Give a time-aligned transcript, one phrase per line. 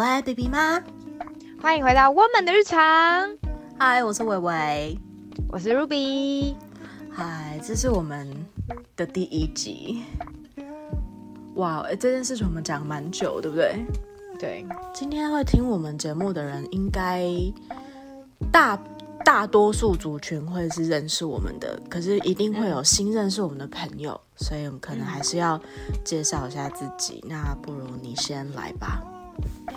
[0.00, 0.82] 喂，baby 吗？
[1.60, 3.36] 欢迎回到我们的日常。
[3.78, 4.98] 嗨，我是伟伟，
[5.50, 6.54] 我是 Ruby。
[7.10, 8.26] 嗨，这是我们
[8.96, 10.02] 的第一集。
[11.56, 13.84] 哇，哎，这件事情我们讲蛮久，对不对？
[14.38, 14.66] 对。
[14.94, 17.22] 今天会听我们节目的人，应该
[18.50, 18.82] 大
[19.22, 25.60] 大多数族群会是认识我们的，可是一定会有新认识我们的朋友，所以我们可能还是要
[26.02, 27.22] 介绍一下自己。
[27.28, 29.02] 那不如你先来吧。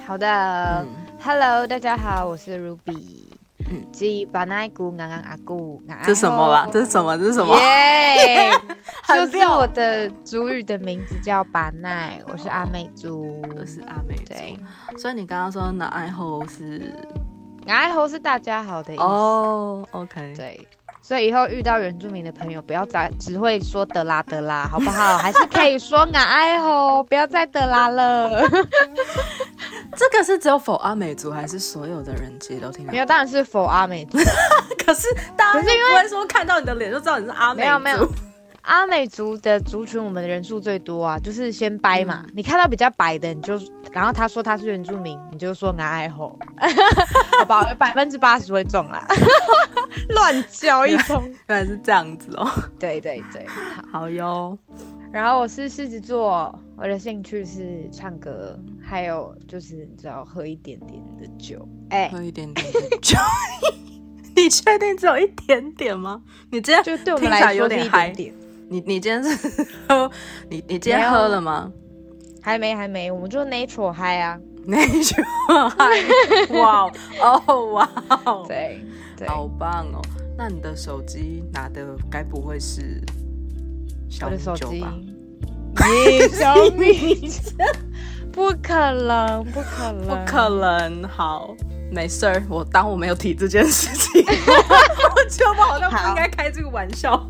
[0.06, 0.86] 好的
[1.22, 3.24] ，Hello，大家好，我是 Ruby。
[3.70, 6.68] 嗯，吉巴奈姑刚刚阿姑，这是什么啦？
[6.72, 7.18] 这是什么？
[7.18, 7.56] 这是什么？
[7.58, 8.52] 耶，
[9.08, 14.34] 就是我的主语的名字叫巴奈，我是阿美族，我是阿美族。
[14.98, 16.94] 所以你刚刚说那爱猴是，
[17.66, 19.88] 爱猴是大家好的意思哦。
[19.92, 20.68] OK，对。
[21.02, 25.18] 所以以后遇到原住民的朋友，不要再只会说德拉德拉，好不好？
[25.20, 28.30] 还是可以说俺爱吼，不要再德拉了。
[29.96, 32.86] 这个是只有否阿美族，还是所有的人其实都听？
[32.88, 34.18] 没有，当然是否阿美族。
[34.86, 37.66] 可是大家不会说看到你的脸就知道你是阿美族。
[37.66, 38.10] 没有没有。
[38.64, 42.26] 阿美族的族群，我们的人数最多啊，就是先掰嘛。
[42.34, 43.60] 你看到比较白的，你就
[43.92, 46.40] 然后他说他是原住民，你就说拿爱吼，
[47.40, 49.06] 好吧，百分之八十会中啦。
[50.16, 52.50] 乱叫一通，原来是这样子哦。
[52.80, 53.46] 对对对，
[53.92, 54.58] 好哟。
[55.12, 61.66] 然后我是狮子座，我的兴趣是唱歌，还有就是只要喝一点点的酒。
[61.92, 63.18] 哎，喝一点点的酒。
[64.36, 66.22] 你确定只有一点点吗？
[66.52, 68.10] 你今天就对我们来说有点嗨。
[68.68, 70.12] 你你今天是 喝
[70.50, 71.72] 你你今天喝了吗？
[72.42, 74.38] 还没还没，我们就 natural 嗨啊，
[74.68, 77.90] natural 嗨，哇哦哇
[78.26, 78.82] 哦，对
[79.16, 80.02] 对，好棒哦。
[80.38, 83.02] 那你的手机拿的该不会是
[84.10, 84.94] 小米酒吧？
[85.76, 87.30] 你小米
[88.32, 91.56] 不可能不可能不可能，好，
[91.92, 97.30] 没事儿，我当我没有提这件事情，我觉得我好像不应该开这个玩笑。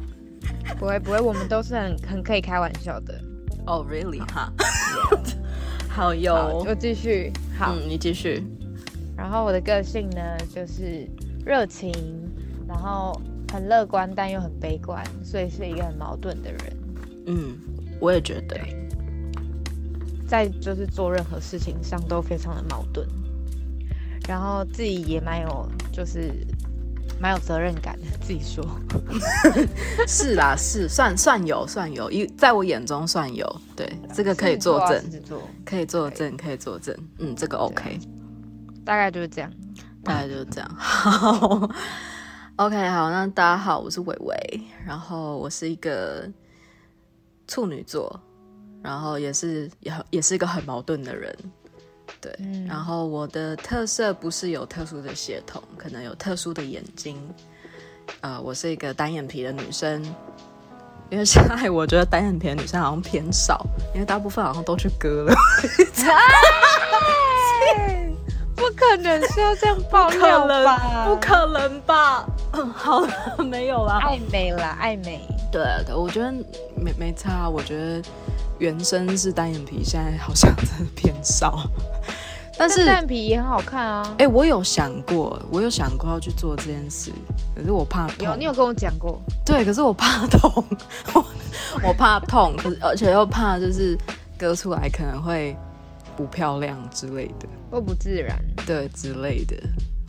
[0.79, 3.13] 不会不会，我们都是很很可以开玩笑的。
[3.65, 4.51] 哦，really 哈，
[5.89, 7.31] 好有，我继续。
[7.57, 8.43] 好，你继续。
[9.15, 10.21] 然后我的个性呢，
[10.53, 11.07] 就是
[11.45, 11.93] 热情，
[12.67, 13.19] 然后
[13.51, 16.61] 很乐观，但又很悲观，所以是一个很矛盾的人。
[17.27, 17.55] 嗯，
[17.99, 18.57] 我也觉得，
[20.27, 23.05] 在就是做任何事情上都非常的矛盾，
[24.27, 26.31] 然后自己也蛮有就是。
[27.19, 28.65] 蛮有责任感的，自己说。
[30.05, 33.61] 是啦，是算算有，算有，一在我眼中算有。
[33.77, 35.01] 对，这个可以作证，
[35.63, 36.93] 可以作证，可以作证。
[37.19, 37.97] 嗯，这个 OK。
[38.83, 39.49] 大概就是这样，
[40.03, 40.69] 大概就是这样。
[40.75, 41.69] 好
[42.57, 46.27] ，OK，好，那大家好，我是伟伟，然后我是一个
[47.53, 48.19] 处女座，
[48.81, 51.37] 然后也是也也是一个很矛盾的人。
[52.19, 52.35] 对，
[52.67, 57.15] 然后我的特色不是有特殊的血统，可能有特殊的眼睛。
[58.21, 60.03] 呃，我是一个单眼皮的女生，
[61.11, 65.35] 因为现在我觉得单眼皮的女生好像偏少，因为大部分好像都去割了。
[68.55, 71.05] 不可能是要这样爆料吧？
[71.05, 72.25] 不可能吧？
[72.53, 73.99] 嗯，好了，没有了。
[74.01, 75.21] 爱美了，爱美。
[75.53, 76.31] 对对，我觉得
[76.75, 77.47] 没没差。
[77.47, 78.01] 我觉得
[78.57, 81.69] 原生是单眼皮，现在好像真的偏少。
[82.57, 84.15] 但是单眼皮也很好看啊！
[84.17, 87.11] 哎，我有想过，我有想过要去做这件事，
[87.55, 88.25] 可是我怕痛。
[88.25, 89.21] 有，你有跟我讲过。
[89.45, 90.63] 对，可是我怕痛，
[91.83, 93.95] 我怕痛，可是而且又怕就是
[94.37, 95.55] 割出来可能会
[96.15, 99.55] 不漂亮之类的，或不自然，对之类的，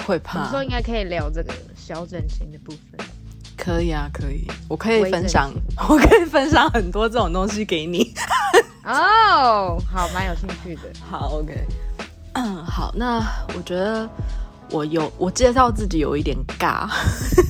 [0.06, 0.50] 会怕。
[0.50, 3.06] 说应该可以聊这个小整形的部分。
[3.64, 5.50] 可以啊，可以，我可以分享，
[5.88, 8.12] 我可以分享很多这种东西给你。
[8.84, 10.82] 哦，好，蛮有兴趣的。
[11.10, 11.66] 好，OK。
[12.34, 13.24] 嗯，好，那
[13.56, 14.06] 我觉得
[14.70, 16.86] 我有我介绍自己有一点尬，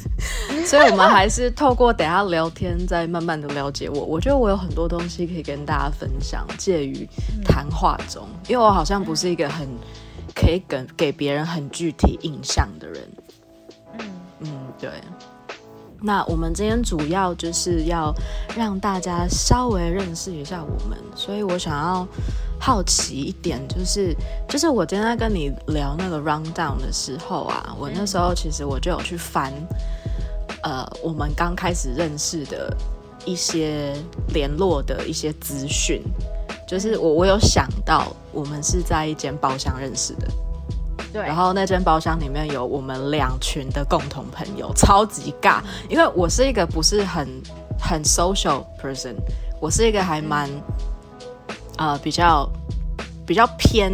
[0.65, 4.05] 所以我们还是透过等下聊天，再慢慢的了解我。
[4.05, 7.09] 我觉得我有很多东西可以跟大家分享，介于
[7.45, 9.67] 谈话中，因为我好像不是一个很
[10.33, 13.03] 可以给给别人很具体印象的人。
[13.99, 14.07] 嗯
[14.41, 14.91] 嗯，对。
[16.07, 18.15] 那我们今天主要就是要
[18.55, 22.07] 让大家稍微认识一下我们，所以我想要
[22.61, 24.15] 好奇一点，就是
[24.47, 29.51] 就是我今天跟你聊那个 rundown 的时候啊，我那时候其实我就有去翻，
[30.63, 32.77] 呃，我们刚开始认识的
[33.25, 33.97] 一些
[34.35, 36.03] 联络的一些资讯，
[36.69, 40.29] 就是我我有想到我们是在一间包厢认识的。
[41.23, 45.61] 然后那间包厢里面有我们两群的共同朋友，超级尬。
[45.89, 47.29] 因为我是一个不是很
[47.79, 49.15] 很 social person，
[49.61, 50.49] 我是一个还蛮
[51.79, 52.49] 呃比较
[53.27, 53.93] 比较偏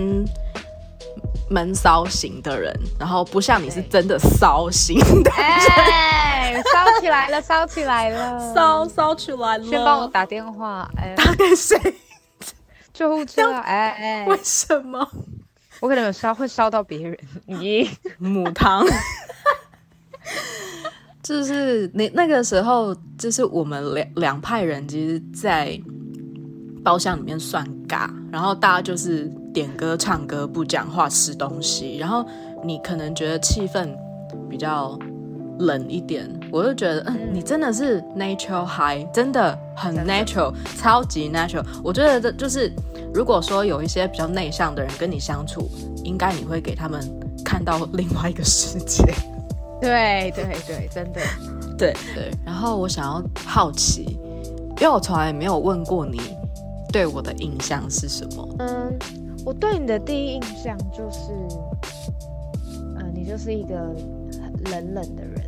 [1.51, 9.65] 闷骚型的人，然后不像你是真的骚型的，哎，骚起来了，骚起来了，骚骚起来了。
[9.65, 11.77] 先帮我打电话，哎，打给谁？
[12.95, 15.09] 救护车， 哎哎，为什么？
[15.81, 17.19] 我可能有烧，会烧到别人。
[17.49, 17.89] 咦，
[18.19, 18.87] 母汤。
[21.23, 25.81] 就是那那个时候，就是我们两两派人，其实，在
[26.83, 32.27] 包厢里面算尬，然后大家就是点歌、唱歌、不讲话、吃东西，然后
[32.65, 33.95] 你可能觉得气氛
[34.49, 34.99] 比较
[35.61, 41.65] 冷一点，我就觉得，嗯，你真的是 natural high，真的很 natural，超级 natural。
[41.83, 42.73] 我觉得这就是，
[43.13, 45.69] 如果说有一些比较内向的人跟你相处，
[46.05, 47.01] 应该你会给他们
[47.45, 49.05] 看到另外一个世界。
[49.81, 51.21] 对对对，真的，
[51.79, 52.31] 对对。
[52.45, 54.19] 然后我想要好奇，
[54.79, 56.21] 因为我从来没有问过你
[56.93, 58.49] 对我的印象是什么。
[58.59, 58.99] 嗯，
[59.45, 61.33] 我对你的第一印象就是，
[62.99, 63.77] 嗯，你就是一个
[64.71, 65.40] 冷冷的人。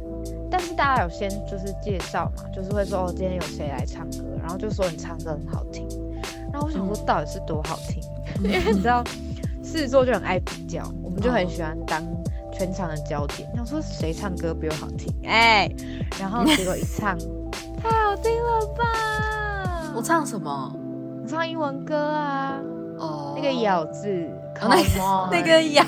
[0.53, 5.89] 但是大家有先就是介绍嘛，就是会说哦，今天有谁来唱歌，然后就说你唱歌很好听。
[6.53, 8.03] 然后我想说到底是多好听，
[8.45, 9.03] 因为你知道，
[9.65, 12.03] 狮子座就很爱比较，我们就很喜欢当。
[12.55, 15.11] 全场的焦点，想说谁唱歌比我好听？
[15.25, 15.69] 哎，
[16.21, 17.19] 然后结果一唱，
[17.83, 19.93] 太好听了吧！
[19.97, 20.71] 我唱什么？
[21.23, 22.61] 我唱英文歌啊。
[22.99, 24.29] 哦，那个咬字，
[25.33, 25.83] 那个咬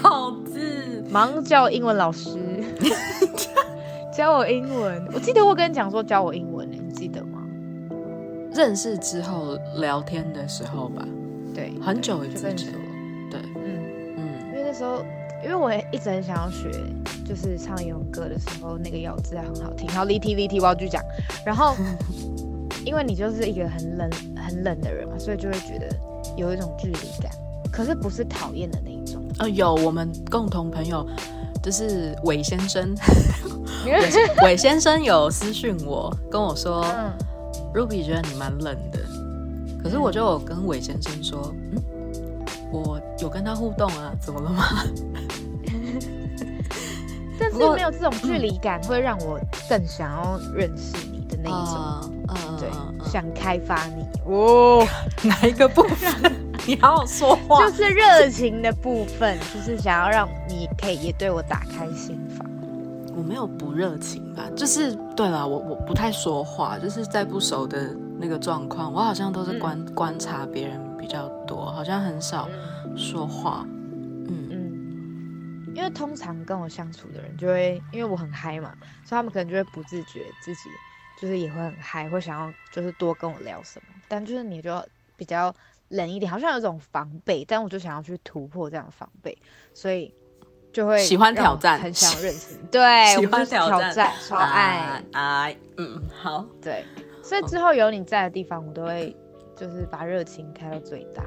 [0.46, 2.30] 字，忙叫英文老师
[4.14, 5.04] 教我英文。
[5.12, 7.42] 我记得我跟你讲说教我英文，你记得吗？
[8.52, 11.04] 认识之后聊天的时候吧。
[11.52, 12.72] 对，很久之前。
[13.28, 15.04] 对，嗯嗯，因为那时候。
[15.42, 16.70] 因为我也一直很想要学，
[17.22, 19.86] 就是唱英文歌的时候，那个咬字还很好听。
[19.88, 21.02] 然后 L T V T 我要去讲，
[21.44, 21.74] 然后
[22.82, 25.94] 因为你就是一个很冷很冷的人嘛，所以就会觉得
[26.34, 27.30] 有一种距离感，
[27.70, 29.22] 可是不是讨厌的那一种。
[29.38, 31.06] 呃，有我们共同朋友，
[31.64, 32.94] 就是韦先生，
[34.44, 36.84] 韦先生有私讯我跟我说
[37.74, 38.98] ，Ruby 觉得你蛮冷的，
[39.82, 41.82] 可是我就有跟韦先生说，嗯，
[42.70, 44.64] 我有跟他互动啊，怎么了吗？
[47.40, 52.68] 但是没有这种距离感，会让我更想要认识你的那一种，嗯，对，
[53.10, 54.06] 想开发你。
[54.26, 54.86] 哦，
[55.24, 56.53] 哪一个部分？
[56.66, 62.48] 你好好说话，就是热情的部分，就是想要让你可以也对我打开心房。
[63.14, 64.48] 我没有不热情吧？
[64.56, 72.48] 就是对了，我我不太说话，就是在不熟的那个状况，我好像都是观观察别人比较多，好像很少
[72.96, 73.64] 说话。
[73.66, 78.72] 嗯嗯因为通常跟我相处的人就会，因为我很嗨嘛，
[79.04, 80.60] 所以他们可能就会不自觉自己
[81.20, 83.94] 就是也会很嗨，会想要就是多跟我聊什么。
[84.08, 84.82] 但就是你就
[85.16, 85.54] 比较
[85.94, 89.36] 冷一点，好像有种防备，但我就想要去突破这样的防备，
[89.72, 90.12] 所以
[90.72, 92.56] 就会喜欢挑战，很想认识。
[92.70, 95.56] 对，喜欢挑战，超爱爱。
[95.76, 96.84] 嗯，好，对。
[97.22, 99.16] 所以之后有你在的地方，我都会
[99.56, 101.24] 就是把热情开到最大。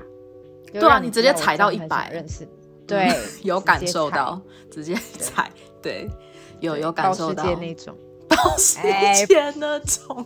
[0.72, 2.48] 对啊，你直接踩到一百，认识。
[2.86, 3.10] 对，
[3.44, 6.08] 有感受到，直接踩，对，
[6.60, 7.96] 有有感受到那种，
[8.28, 8.78] 到时
[9.26, 10.26] 间那种，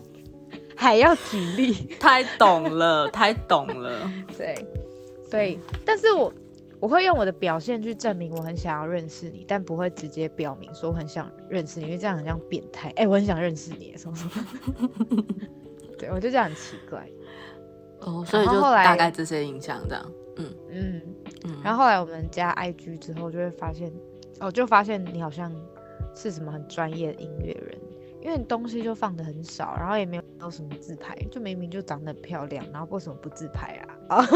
[0.81, 4.65] 还要举例，太懂了， 太懂了，对，
[5.29, 6.33] 对，但是我
[6.79, 12.91] 我会用我的表现去证明我很想要认识你，但不会直接表明说我很想认识你，因为这样很像变态。
[12.95, 14.89] 哎，我很想认识你，什么什么，
[15.99, 17.07] 对我就这样很奇怪。
[17.99, 20.51] 哦，所以就大概这些影响这样，嗯。
[20.71, 21.01] 嗯。
[21.63, 23.93] 然后后来我们加 IG 之后，就会发现，
[24.39, 25.53] 哦，就发现你好像
[26.15, 27.77] 是什么很专业的音乐人，
[28.21, 34.17] 因为你东西就放的很少，然后也没有有什么自拍，就明明就长得很漂亮，然后为什么不自拍啊？
[34.17, 34.25] 啊，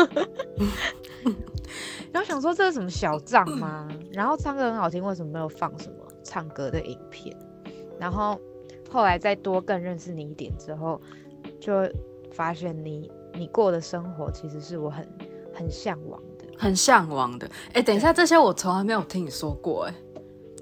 [2.12, 3.88] 然后想说这是什么小账吗？
[4.12, 7.36] 然后唱歌很好听，为什么没有放什么唱歌的影片？
[8.00, 8.40] 然后
[8.90, 11.00] 后来再多更认识你一点之后，
[11.60, 11.88] 就
[12.32, 15.08] 发现你你过的生活其实是我很
[15.54, 16.46] 很向往的。
[16.58, 19.94] 很向往的，哎，等一下，这些我从来没有听你说过，哎，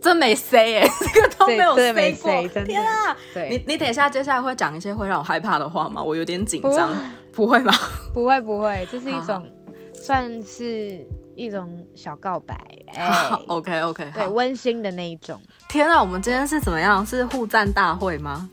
[0.03, 3.15] 真没 say，哎， 这个都没有 say 过，天啊！
[3.49, 6.03] 你你等一下，接下来会讲一些会让我害怕的话吗？
[6.03, 6.89] 我有点紧张，
[7.31, 7.73] 不会吗？
[8.13, 9.49] 不会不会，这是一种
[9.93, 10.99] 算是
[11.37, 12.53] 一种小告白，
[12.93, 15.41] 哎，OK OK，对，温馨的那一种。
[15.69, 17.05] 天啊，我们今天是怎么样？
[17.05, 18.49] 是互赞大会吗？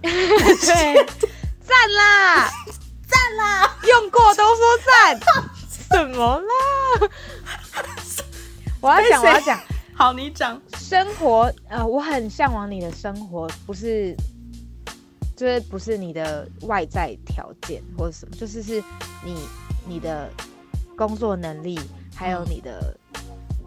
[0.00, 0.10] 对，
[1.60, 2.48] 赞啦，
[3.06, 5.20] 赞啦，用过都说赞。
[5.90, 7.08] 怎么啦？
[8.80, 9.60] 我要讲，我要讲。
[9.96, 10.60] 好，你讲。
[10.86, 14.14] 生活，呃，我很向往你的生活，不是，
[15.34, 18.84] 就是不是你的外在条件或者什么，就是是
[19.24, 19.34] 你
[19.88, 20.28] 你的
[20.94, 21.80] 工作能力，
[22.14, 22.94] 还有你的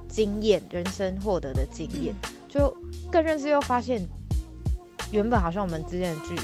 [0.08, 2.14] 经验，人生获得的经验，
[2.48, 2.72] 就
[3.12, 4.08] 更认识又发现，
[5.12, 6.44] 原本好像我们之间的距离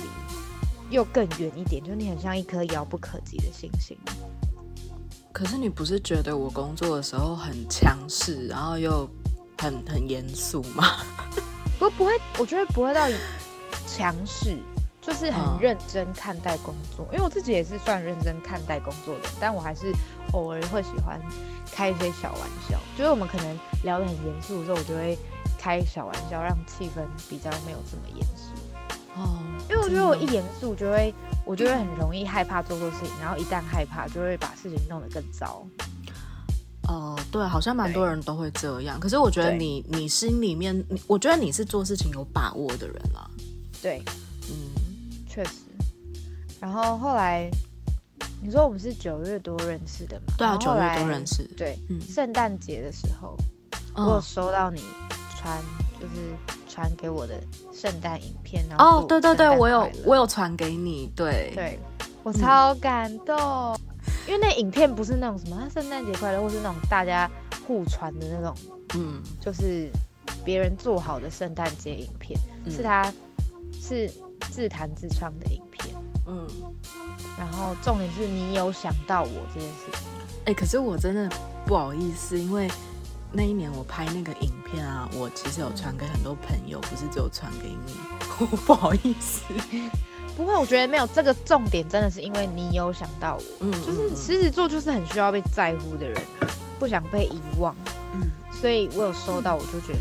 [0.90, 3.96] 又更远一点，就你很像一颗遥不可及的星星。
[5.32, 9.08] 可是你不是觉得我工作的时候很强势，然后又
[9.64, 10.84] 很很严肃吗？
[11.80, 13.08] 不不会，我觉得不会到
[13.88, 14.58] 强势，
[15.02, 17.08] 就是很嗯认真看待工作。
[17.12, 19.94] 因为我自己也是算认真看待工作的，但我还是
[20.34, 21.20] 偶尔会喜欢
[21.72, 22.78] 开一些小玩笑。
[22.98, 25.18] 就是我们可能聊得很严肃的时候，我就会
[25.58, 28.52] 开小玩笑，让气氛比较没有这么严肃。
[29.16, 29.40] 哦，
[29.70, 31.14] 因为我觉得我一严肃就会，
[31.46, 35.66] 我就会很容易害怕做错事情，然后一旦害怕就会把事情弄得更糟。
[36.88, 39.00] 哦，对，好像蛮多人都会这样。
[39.00, 43.30] 可是我觉得你你心里面，你我觉得你是做事情有把握的人啦。
[43.82, 44.04] 对，
[44.50, 44.56] 嗯，
[45.28, 45.52] 确实。
[46.60, 47.50] 然后后来
[48.42, 50.34] 你说我们是九月多认识的嘛？
[50.38, 51.44] 对啊，九月多认识。
[51.58, 53.38] 对，嗯圣诞节的时候，
[53.96, 54.82] 我有哦收到你
[55.38, 55.62] 传，
[56.00, 56.36] 就是
[56.70, 57.42] 传给我的
[57.74, 61.80] 圣诞影片，然后哦，祝对对对，我有我有传给你，对对，
[62.24, 63.36] 我超感动，
[64.28, 67.30] 因为那影片不是那种什么啊圣诞节快乐，或是那种大家
[67.68, 68.56] 互传的那种，
[68.96, 69.90] 嗯，就是
[70.46, 73.12] 别人做好的圣诞节影片，嗯是他
[73.82, 74.10] 是
[74.52, 75.94] 自弹自唱的影片。
[76.26, 76.48] 嗯，
[77.38, 80.10] 然后重点是你有想到我这件事情，
[80.46, 81.30] 哎、可是我真的
[81.66, 82.72] 不好意思，因为
[83.34, 87.94] 那一年我拍那个影片啊，我其实有传给很多朋友，不是只有传给你，
[88.40, 89.44] 我不好意思。
[90.36, 96.48] 不会，我觉得没有这个重点，真的是因为你有想到我，嗯，就是嗯狮子座就是很需要被在乎的人啊，
[96.80, 97.76] 不想被遗忘，
[98.14, 98.30] 嗯。
[98.62, 100.00] 所以我有收到，我就觉得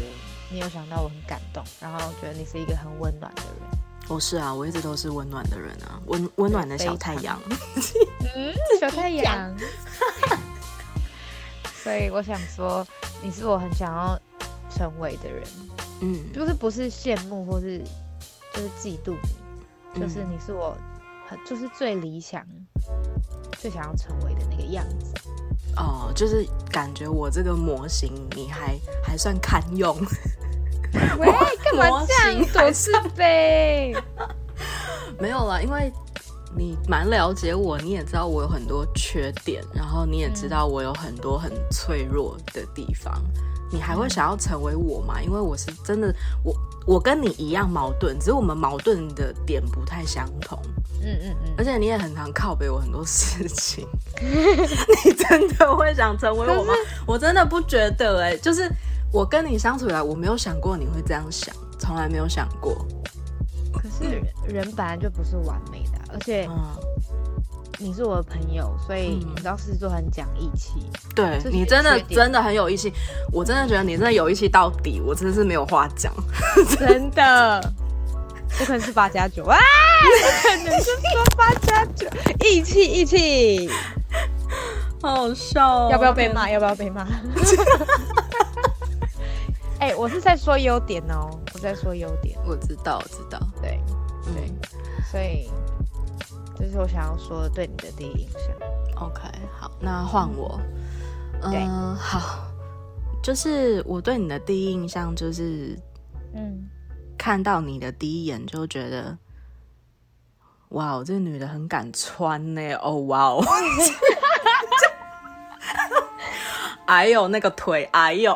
[0.51, 3.79] 你有想到我很感动，然后觉得你是一个很温暖的人。
[4.09, 7.41] 我是啊，我一直都是温暖的人啊，温温暖的小太阳。
[8.35, 9.53] 嗯，小太阳。
[11.83, 12.87] 所以我想说，
[13.21, 14.17] 你是我很想要
[14.71, 15.43] 成为的人，
[16.01, 17.83] 嗯，就是不是羡慕或是
[18.55, 19.29] 就是嫉妒你，
[19.95, 20.77] 就是嗯你是我
[21.29, 22.45] 很就是最理想、
[23.59, 25.15] 最想要成为的那个样子。
[25.77, 29.97] 哦，就是感觉我这个模型你还还算堪用。
[31.19, 31.27] 喂，
[31.65, 33.95] 干嘛这样模型还躲是非？
[35.19, 35.93] 没有啦，因为
[36.57, 43.13] 你蛮了解我，你也知道我有很多缺点，然后你也知道我有很多很脆弱的地方。
[43.71, 45.23] 你还会想要成为我吗？
[45.23, 46.55] 因为我是真的，我
[46.87, 50.61] 我跟你一样矛盾，只是我们矛盾的点不太相同。
[51.01, 51.55] 嗯嗯嗯。
[51.57, 53.89] 而且你也很常靠背我很多事情，
[54.21, 56.75] 你真的会想成为我吗？
[57.07, 58.71] 我真的不觉得哎、就是
[59.11, 62.87] 我跟你相处以来，我没有想过你会这样想，从来没有想过。
[63.73, 66.63] 可是人本来就不是完美的啊、而且嗯，
[67.79, 70.75] 你是我的朋友，所以嗯你知道狮子座很讲义气。
[71.15, 72.93] 对你真的真的很有义气，
[73.33, 76.13] 我真的觉得你真的有义气到底，我真的是没有话讲。
[76.79, 77.61] 真的，
[78.59, 82.07] 不可能是八加九啊，不可能是说八加九，
[82.45, 83.71] 义气义气，
[85.03, 86.51] 好好笑、哦要不要被骂？？
[86.51, 87.07] 要不要被骂？
[89.81, 93.41] 哎、我是在说优点哦，我在说优点，我知道，我知道。
[93.61, 93.81] 对，
[94.33, 94.53] 对
[95.11, 95.51] 所以
[96.63, 98.41] 这是我想要说的对你的第一印象。
[99.05, 99.21] ，OK，
[99.59, 100.61] 好，那换我。
[101.41, 101.59] 对。
[101.59, 102.45] 嗯，好，
[103.21, 105.77] 就是我对你的第一印象就是
[106.37, 106.71] 嗯，
[107.19, 109.19] 看到你的第一眼就觉得，
[110.69, 113.45] 哇哦，这个女的很敢穿呢，哦哇哦，
[116.87, 118.33] 哎呦那个腿，哎呦，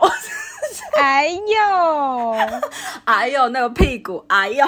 [0.99, 2.33] 哎呦，
[3.05, 4.67] 哎呦那个屁股，哎呦，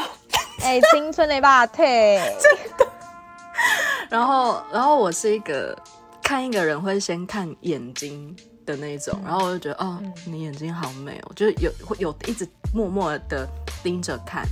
[0.62, 2.22] 哎、青春的霸腿，
[4.10, 5.76] 然后然后我是一个
[6.22, 8.34] 看一个人会先看眼睛
[8.64, 10.12] 的那种，然后我就觉得哦，嗯。
[10.24, 13.48] 你眼睛好美哦，就是有会有一直默默的
[13.82, 14.46] 盯着看，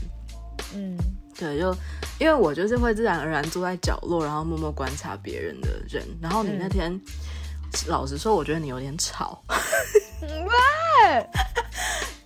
[0.75, 0.97] 嗯。
[1.39, 1.71] 对，就
[2.19, 6.03] 因为我就是会自然而然坐在角落，然后默默观察别人的人。
[6.21, 6.69] 然后你那嗯。
[6.71, 7.01] 天，
[7.89, 9.43] 老实说，我觉得你有点吵，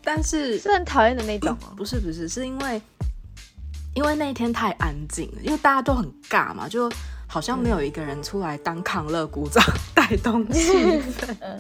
[0.05, 1.75] 但是是很讨厌的那种哦。
[1.77, 2.81] 不是不是，是因为
[4.01, 6.91] 因为那一天太安静了，因为大家都很尬嘛，就
[7.27, 9.63] 好像没有一个人出来当康乐鼓掌
[9.95, 11.59] 带动气氛， 嗯。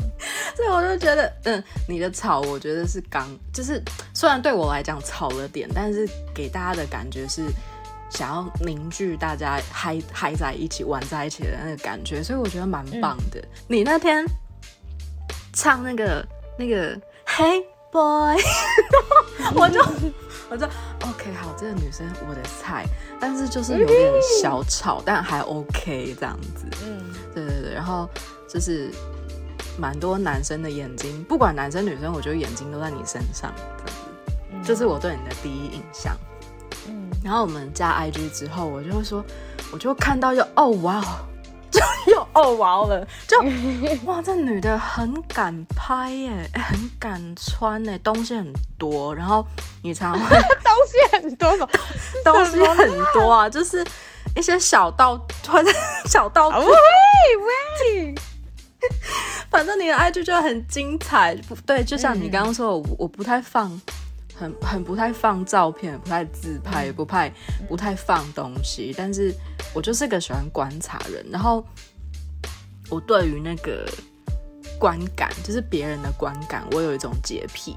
[0.57, 3.83] 所以我就觉得，嗯，你的吵，我觉得是刚，就是
[4.15, 7.43] 虽然对我来讲吵了点，但是给大家的感觉是
[8.09, 13.39] 想要凝聚大家嗨嗨在一起、玩在一起的那个感觉，所以我觉得蛮棒的。
[13.69, 14.25] 你那天
[15.53, 16.27] 唱那个
[16.59, 18.39] 那个 Hey Boy，
[19.55, 19.85] 我就
[20.51, 22.85] 我就 OK 好，这个女生我的菜，
[23.21, 26.67] 但是就是有点小吵，但还 OK 这样子。
[26.85, 27.01] 嗯。
[27.33, 28.11] 对对对，然后
[28.49, 28.91] 就是
[29.79, 33.55] 蛮多男生的眼睛，不管男生女生，我觉得眼睛都在你身上，
[34.65, 36.17] 这是我对你的第一印象。
[36.89, 39.25] 嗯，然后我们加 IG 之后，我就会说，
[39.73, 41.01] 我就看到就哦哇，
[41.71, 41.81] 就
[42.13, 43.39] 又哦哇了，就
[44.05, 49.47] 哇这女的很敢拍耶，很敢穿哎，东西很多，然后
[49.83, 50.19] 你常会
[50.63, 51.69] 东西很多吗？
[52.25, 53.85] 东西很多啊，就是
[54.37, 55.17] 一些小道
[55.49, 55.71] 或者
[56.07, 58.15] 小道喂喂。
[59.51, 63.69] 反正你的 IG 就很精彩，不对，就像你刚刚说，我我不太放，
[64.41, 67.31] 很很不太放照片，不太自拍，不太
[67.69, 69.35] 不太放东西，但是
[69.75, 71.63] 我就是个喜欢观察人，然后
[72.89, 73.87] 我对于那个
[74.79, 77.77] 观感，就是别人的观感，我有一种洁癖，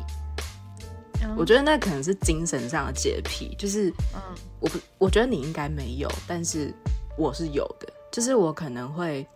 [1.36, 4.22] 我觉得那可能是精神上的洁癖，就是嗯，
[4.62, 6.74] 我不，我觉得你应该没有，但是
[7.18, 9.28] 我是有的，就是我可能会。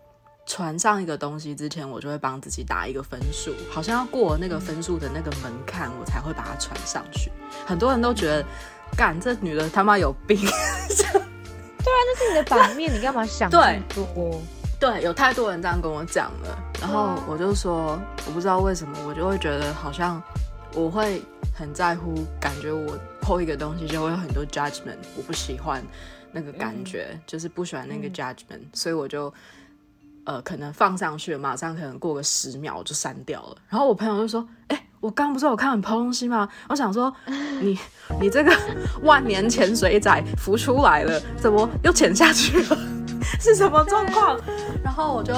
[0.48, 7.30] 传上一个东西之前，我就会帮自己打一个分数，好像要过那个分数的那个门槛，我才会把它传上去。
[7.66, 8.44] 很多人都觉得，
[8.96, 10.38] 干这女的他妈有病。
[10.40, 14.40] 对啊，那是你的版面，你干嘛想这么多？
[14.80, 20.20] 对，有太多人这样跟我讲了，然后我就说，我不知道为什么，我就会觉得好像
[20.72, 21.22] 我会
[21.54, 25.84] 很在乎，感觉我抛一个东西就会有很多 judgment，我不喜欢
[26.32, 29.30] 那个感觉，就是不喜欢那个 judgment，所以我就。
[30.28, 33.56] 呃，可能放上去，马上可能过个十秒就删掉了。
[33.70, 37.10] 然后我朋友就说：“哎，我刚不是有看你抛东西吗？”我想说
[37.62, 37.78] ：“你
[38.20, 38.54] 你这个
[39.02, 42.78] 万年潜水仔浮出来了，怎么又潜下去了？
[43.40, 44.38] 是什么状况？”
[44.84, 45.32] 然后我就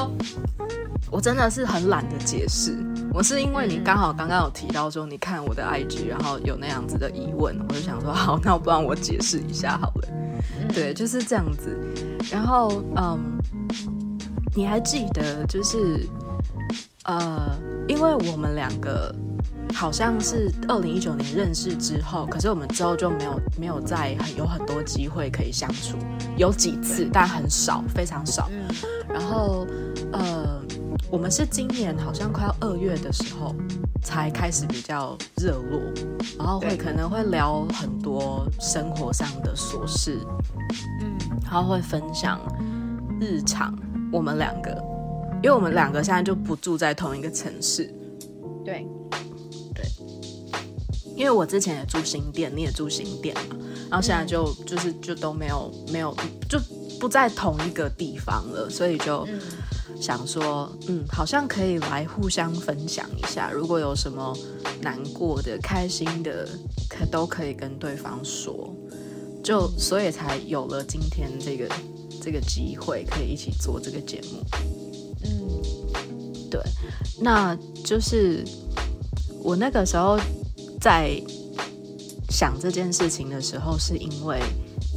[1.08, 2.76] 我真的是很懒得解释。
[3.14, 10.08] 我是因为你刚好刚刚有提到说你看我的 IG，然后有那样子的疑问，我就想说好，那我不然我解释一下好了。
[10.74, 11.78] 对，就是这样子。
[12.28, 13.39] 然后嗯。
[14.54, 16.06] 你还记得，就是
[17.04, 17.56] 呃，
[17.88, 19.14] 因为我们两个
[19.72, 25.96] 好像是二零一九年认识之后，可是我们之后就没有没有再很有很多机会可以相处，
[26.36, 28.50] 有几次，但很少，非常少。
[29.08, 29.66] 然后
[30.12, 30.60] 呃，
[31.10, 33.54] 我们是今年好像快要二月的时候
[34.02, 35.80] 才开始比较热络，
[36.38, 40.18] 然后会可能会聊很多生活上的琐事，
[41.00, 42.40] 嗯，然后会分享
[43.20, 43.72] 日常。
[44.12, 44.70] 我们两个，
[45.42, 47.92] 因为我们两个现在就不住在同一个城市，
[48.64, 48.86] 对，
[49.74, 49.84] 对，
[51.16, 53.56] 因为我之前也住新店，你也住新店嘛，
[53.88, 56.14] 然后现在就就是就都没有没有
[56.48, 56.58] 就
[56.98, 59.26] 不在同一个地方了，所以就
[60.00, 64.36] 想说，嗯，好像可以来互相分享一下，如果有什么
[64.82, 66.48] 难过的、开心的，
[66.88, 68.74] 可都可以跟对方说，
[69.42, 71.68] 就所以才有了今天这个。
[72.22, 74.44] 这个机会可以一起做这个节目，
[75.24, 76.60] 嗯，对，
[77.20, 78.44] 那就是
[79.42, 80.18] 我那个时候
[80.80, 81.20] 在
[82.28, 84.40] 想这件事情的时候，是因为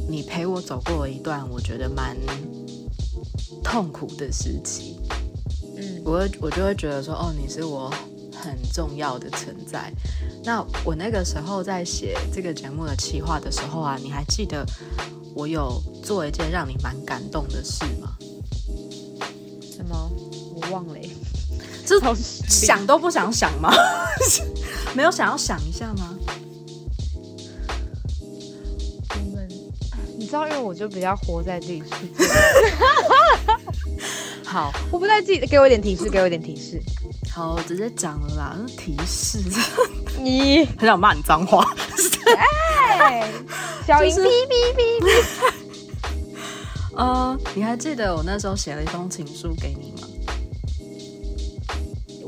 [0.08, 2.16] 你陪我走过了一段我觉得蛮
[3.62, 5.00] 痛苦的时期，
[5.76, 7.92] 嗯，我我就会觉得说，哦，你是我
[8.34, 9.92] 很重要的存在。
[10.44, 14.64] 那我那个时候在写这个节目的企划的时候啊，你还记得？
[15.34, 18.16] 我有做一件让你蛮感动的事吗？
[19.60, 20.10] 什么？
[20.54, 20.94] 我忘了。
[21.86, 23.70] 这头想都不想想吗？
[24.94, 26.16] 没有想要想一下吗？
[29.22, 29.48] 你们，
[30.16, 32.24] 你知道，因为我就比较活在自己世界。
[34.46, 36.80] 好，我不在自己，给我一点提示，给我一点提示。
[37.30, 38.56] 好，直接讲了啦。
[38.78, 39.40] 提示，
[40.24, 41.62] 你很想骂你脏话。
[42.36, 43.30] 哎，
[43.86, 45.04] 小音哔哔哔。
[46.96, 50.08] 呃，你还记得我那时候写了一封情书给你吗？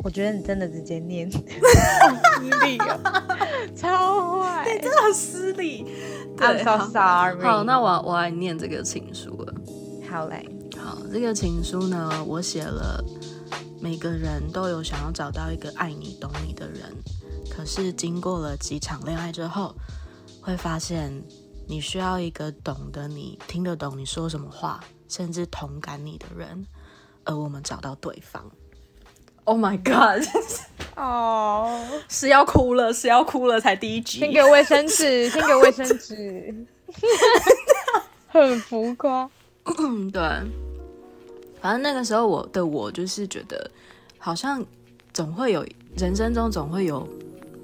[0.04, 1.38] 我觉得你真的直接念，失
[2.64, 3.00] 礼啊，
[3.74, 5.86] 超坏，你真的很失礼。
[6.36, 7.42] I'm so sorry。
[7.42, 9.54] 好，那我我来念这个情书了。
[10.10, 13.02] 好嘞，好，这个情书呢，我写了。
[13.78, 16.82] 每个人都有想要找到一个爱你、懂你的人，
[17.56, 19.74] 可是经过了几场恋爱之后，
[20.42, 21.22] 会发现
[21.66, 26.66] 你需要一个懂得你、听得懂你说什么话，甚至同感你的人。
[27.24, 28.44] 而我们找到对方。
[29.44, 30.22] Oh my god！
[30.96, 34.18] 哦， 是要哭了，是要哭了，才第一集。
[34.18, 36.66] 先给卫生纸，先给卫生纸。
[38.28, 39.28] 很浮夸。
[40.12, 40.22] 对。
[41.60, 43.70] 反正那个时候，我的我就是觉得，
[44.18, 44.62] 好像
[45.14, 45.66] 总会有
[45.96, 47.08] 人生中总会有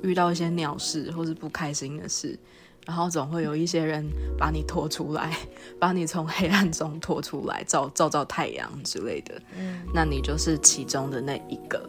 [0.03, 2.39] 遇到一些鸟事或是不开心的事，
[2.87, 5.37] 然后总会有一些人把你拖出来，
[5.79, 9.41] 把你从黑暗中拖出来，照照照太阳之类的。
[9.59, 11.89] 嗯，那你就是其中的那一个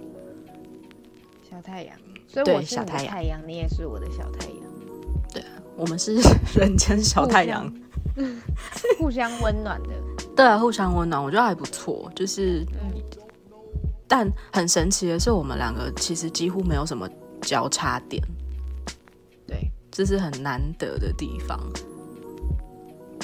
[1.50, 1.62] 小。
[1.62, 1.96] 太阳，
[2.28, 4.58] 所以我是小太阳太阳，你也是我的小太阳，
[5.34, 5.42] 对
[5.78, 6.18] 我们是
[6.60, 7.74] 人间小太阳，
[9.00, 9.90] 互相 温暖的。
[10.36, 12.12] 对啊，互相温暖，我觉得还不错。
[12.14, 13.02] 就是，嗯，
[14.08, 17.08] 但很神奇的是，我们两个其实几乎没有什么
[17.44, 18.24] 交叉点，
[19.46, 21.60] 对，这是很难得的地方。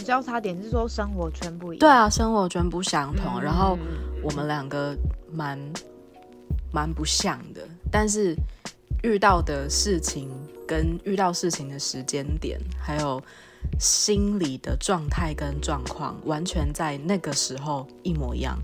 [0.05, 1.79] 交叉点是说生活圈不一样。
[1.79, 4.95] 对啊，生活全不相同，嗯然后嗯我们两个
[5.31, 5.59] 蛮
[6.71, 8.35] 蛮不像的，但是
[9.03, 10.29] 遇到的事情
[10.67, 13.21] 跟遇到事情的时间点，还有
[13.79, 18.57] 心理的状态跟状况，完全在那个时候一模一样。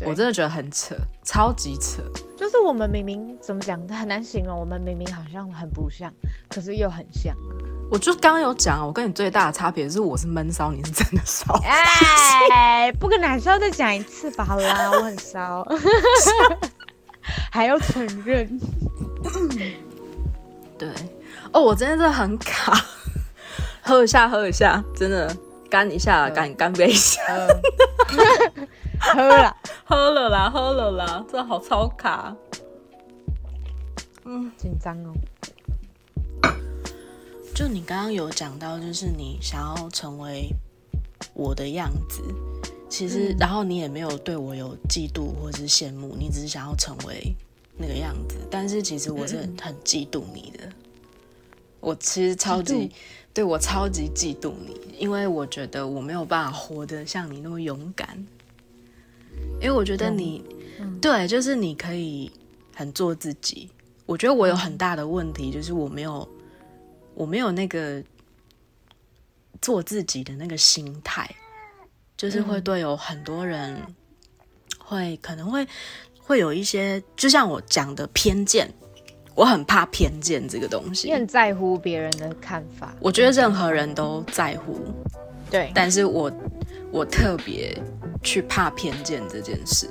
[0.00, 2.02] 对我真的觉得很扯，超级扯。
[2.36, 6.10] 就是我们明明怎么讲很难形容，我们明明好像很不像，
[6.48, 7.36] 可是又很像。
[7.90, 11.52] 我就刚刚有讲，我跟你最大的差别是我是闷骚，你是真的骚。
[12.50, 15.66] 哎，不跟男生再讲一次吧，好啦， 我很骚，
[17.50, 18.58] 还要承认。
[20.78, 20.88] 对，
[21.52, 22.72] 哦，我真的是很卡，
[23.82, 25.36] 喝一下，喝一下，真的
[25.68, 27.20] 干一下，嗯干干杯一下。
[27.26, 27.48] 呃
[29.00, 32.36] 喝了， 喝了啦，喝了啦，这好超卡。
[34.24, 35.12] 嗯紧张哦。
[37.54, 40.48] 就你刚刚有讲到，就是你想要成为
[41.34, 42.22] 我的样子，
[42.88, 47.34] 其实，嗯然后你也没有对我有嫉妒或者是羡慕，你只是想要成为
[47.76, 48.36] 那个样子。
[48.50, 50.70] 但是其实我是很很嫉妒你的，
[51.80, 52.92] 我其实超嫉级
[53.34, 58.26] 对我超级嫉妒你，因为我觉得我没有办法活得像你那么勇敢，
[59.60, 60.42] 因为我觉得你，
[60.80, 62.30] 嗯对，就是你可以
[62.74, 63.68] 很做自己。
[64.06, 66.26] 我觉得我有很大的问题，就是我没有，
[67.14, 68.02] 我没有那个
[69.60, 71.30] 做自己的那个心态，
[72.16, 73.80] 就是会嗯对有很多人
[74.78, 75.66] 会可能会
[76.18, 78.68] 会有一些，就像我讲的偏见，
[79.34, 81.12] 我很怕偏见这个东你西。
[81.12, 84.80] 很在乎别人的看法，我觉得任何人都在乎，
[85.50, 86.32] 对，但是我
[86.90, 87.80] 我特别
[88.22, 89.88] 去怕偏见这件事。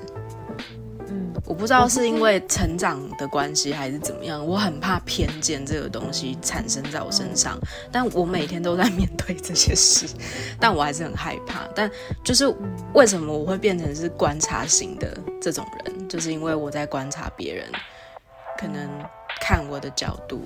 [1.08, 7.58] 嗯，我不知道是因为成长的关系还是怎么样，我很怕偏见这个东西产生在我身上，
[7.92, 10.06] 但我每天都在面对这些事，
[10.60, 11.68] 但我还是很害怕。
[11.74, 11.89] 但
[12.24, 12.54] 就是
[12.94, 17.65] 为什么我会变成是观察型的这种人，就是因为我在观察别人，
[18.60, 18.88] 可能
[19.42, 20.42] 看我的角度。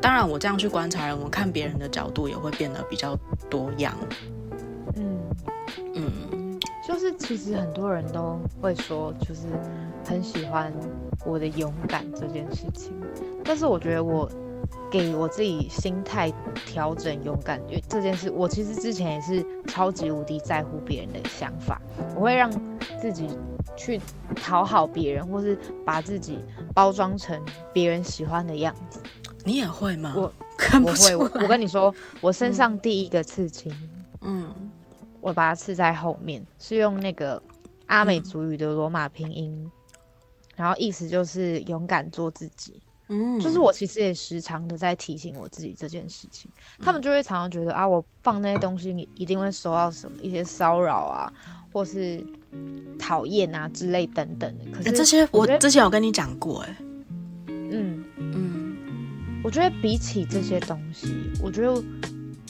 [0.00, 3.18] 当然，我这样去观察人，我看别人的角度也会变得比较
[3.50, 3.92] 多样。
[4.94, 5.18] 嗯。
[5.94, 6.45] 嗯，
[6.86, 9.48] 就是其实很多人都会说，就是
[10.04, 10.72] 很喜欢
[11.24, 12.92] 我的勇敢这件事情，
[13.44, 14.30] 但是我觉得我
[14.90, 16.32] 给我自己心态
[16.64, 21.80] 调整勇敢因为这件事，我其实之前也是超级无敌在乎别人的想法，
[22.14, 22.50] 我会让
[23.00, 23.28] 自己
[23.76, 24.00] 去
[24.36, 26.38] 讨好别人，或是把自己
[26.72, 27.40] 包装成
[27.72, 29.00] 别人喜欢的样子。
[29.44, 30.14] 你也会吗？
[30.16, 33.72] 我看不我会，我我跟你说，我身上第一个刺青，
[34.20, 34.65] 嗯
[35.26, 37.42] 我把它刺在后面，是用那个
[37.86, 39.68] 阿美族语的罗马拼音，
[40.54, 42.80] 然后意思就是勇敢做自己。
[43.08, 51.32] 嗯，就是我其实也时常的在提醒我自己这件事情，他们就会常常觉得啊，我放那些东西，你一定会收到什么一些骚扰啊，
[51.72, 52.24] 或是
[52.96, 54.64] 讨厌啊之类等等的。
[54.70, 56.76] 可是欸这些我之前有跟你讲过、哎，
[57.48, 58.76] 嗯，嗯
[59.42, 61.08] 我觉得比起这些东西，
[61.42, 61.82] 我觉得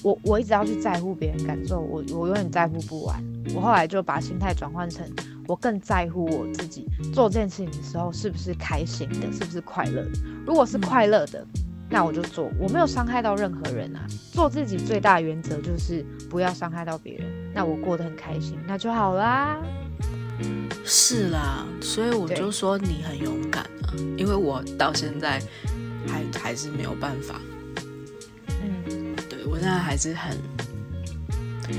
[0.07, 3.21] 我我一直要去在乎别人感受，我我永远在乎不完。
[3.53, 5.05] 我后来就把心态转换成，
[5.49, 10.11] 我更在乎我自己做这件事情的时候是不是开心的，是不是快乐的。
[10.47, 11.45] 如果是快乐的，
[11.91, 14.07] 那我就做，我没有伤害到任何人啊。
[14.31, 19.59] 做自己最大的原则就是不要伤害到别人，那我过得很开心，那就好啦。
[20.85, 25.43] 是啦，所以我就说你很勇敢啊，因为我到现在
[26.07, 27.41] 还还是没有办法，
[29.51, 30.37] 我现在还是很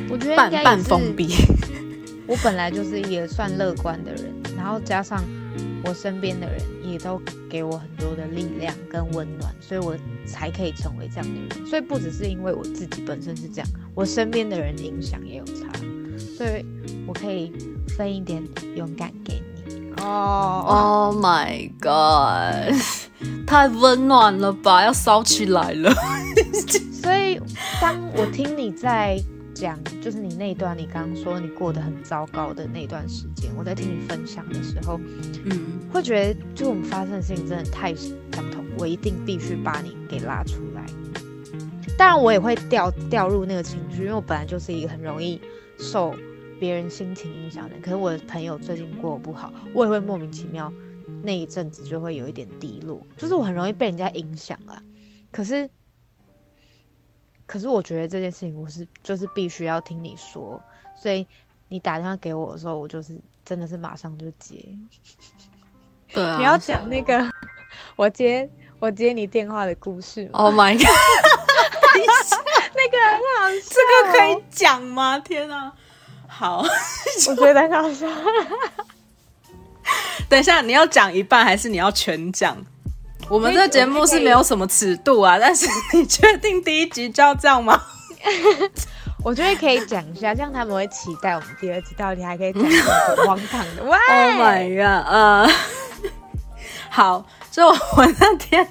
[0.09, 1.35] 我觉得半半封闭，
[2.27, 5.23] 我本来就是也算乐观的人，然后加上
[5.85, 11.67] 我身边的人也都给我很多的力量跟温暖，所以我才可以成为这样的人。
[11.67, 15.67] 所以不只是因为我自己本身是这样，我身边的人影响也有差，
[16.37, 16.65] 所以
[17.05, 17.53] 我可以
[17.97, 18.43] 分一点
[18.75, 19.41] 勇敢给你。
[20.01, 22.75] 哦，Oh my god！
[23.47, 25.91] 太温暖了吧，要烧起来了。
[26.91, 27.39] 所以
[27.81, 29.21] 当我听你在
[29.53, 34.99] 讲，就是你那一段，你刚刚说你过得很糟糕的那段时间，我在听你分享的时候，
[35.45, 38.11] 嗯，会觉得，就我们发生的事情真的太相
[38.51, 40.85] 同，我一定必须把你给拉出来。
[41.97, 45.41] 当然，我也会掉掉入那个情绪，因为我本来就是一个很容易
[45.79, 46.13] 受
[46.59, 47.81] 别人心情影响的人。
[47.81, 50.71] 可是我的朋友最近过得不好，我也会莫名其妙
[51.23, 54.79] 那一阵子就会有一点低落，就是我很容易被人家影响啊。
[55.31, 55.67] 可是，
[57.47, 60.61] 可是我觉得这件事情我是就是必须要听你说，
[60.95, 61.25] 所以
[61.69, 64.63] 你打电话给我的时候，我就是真的是马上就接。
[66.13, 67.25] 对啊，你要讲那个
[67.95, 70.85] 我接我接你电话的故事吗？Oh my god，
[72.75, 73.79] 那个很好笑，这
[74.11, 75.17] 个可以讲吗？
[75.19, 75.73] 天啊！
[76.27, 76.63] 好，
[77.29, 78.07] 我觉得很好笑。
[80.29, 82.57] 等一下，你要讲一半还是你要全讲？
[83.29, 87.81] 我们这个节目是没有什么尺度啊，但是你确定第一集就要这样吗？
[89.23, 93.83] 我觉得可以讲一下，这样他们会期待我们第二集到底还可以讲什么很荒唐的。
[93.83, 95.07] 喂 Oh my god！
[95.11, 95.49] 呃，
[96.89, 98.65] 好，就我那天，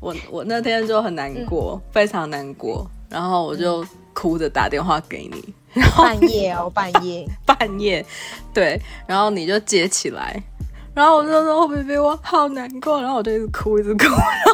[0.00, 7.28] 我我那天就很难过，非常难过，然后我就哭着打电话给你，然后半夜哦，半夜。
[7.44, 8.04] 半夜，
[8.54, 10.42] 对，然后你就接起来，
[10.98, 14.04] 然后我就说：“哦，baby，我好难过。”然后我就一直哭，一直哭。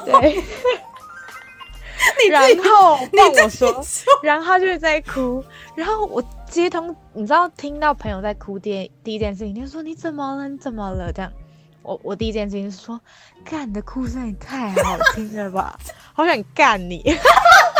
[0.04, 0.34] 对，
[2.22, 3.82] 你然后你帮我说，
[4.22, 5.42] 然后他就是在哭，
[5.74, 10.46] 然后我接通，你知道听到朋友在哭，第第一件事情就说你怎么了？
[10.46, 11.10] 你怎么了？
[11.10, 11.32] 这样，
[11.80, 13.00] 我我第一件事情是说，
[13.42, 15.78] 干你的哭声也太好听了吧，
[16.12, 17.02] 好想干你。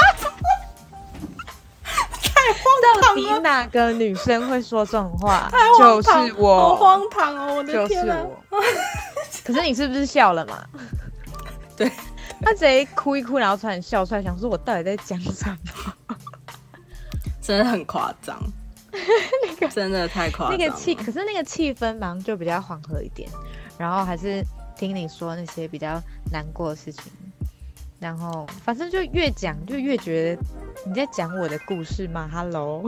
[3.03, 5.51] 到底哪个女生会说这种话？
[5.79, 7.55] 就是我好，荒唐哦！
[7.57, 8.23] 我的就是天啊！
[8.51, 8.61] 我。
[9.45, 10.65] 可是你是不是笑了嘛？
[11.77, 11.91] 对，
[12.41, 15.49] 他直接哭一哭，然后突然笑出来，想说我到底在讲什
[16.09, 16.17] 么？
[17.43, 18.39] 真的很夸张，
[19.71, 20.57] 真的太夸张。
[20.57, 23.29] 那个气，可是那个气氛马上就比较缓和一点，
[23.77, 24.43] 然后还是
[24.77, 26.01] 听你说那些比较
[26.33, 27.13] 难过的事情，
[28.05, 30.43] 然后反正就越讲就越觉得
[30.85, 32.85] 你在讲我的故事吗，Hello，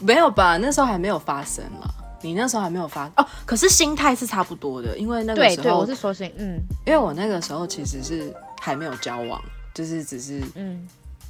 [0.00, 0.58] 没有吧？
[0.58, 1.94] 那时候还没有发生了。
[2.20, 6.60] 你那时候还没有发哦，可是心态是差不多的，因为那个对对，时候，我是说心，嗯。
[6.84, 8.30] 因为我那个时候其实是
[8.60, 10.86] 还没有交往，就是只是嗯，